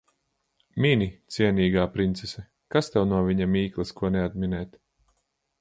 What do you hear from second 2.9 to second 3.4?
tev no